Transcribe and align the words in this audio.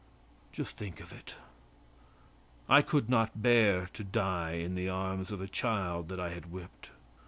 Just 0.51 0.77
think 0.77 0.99
of 0.99 1.13
it. 1.13 1.35
I 2.67 2.81
could 2.81 3.07
not 3.07 3.39
bear 3.43 3.87
to 3.93 4.03
die 4.03 4.53
in 4.53 4.73
the 4.73 4.89
arms 4.89 5.29
of 5.29 5.41
a 5.41 5.47
child 5.47 6.09
that 6.09 6.19
I 6.19 6.29
had 6.29 6.51
whipped. 6.51 6.89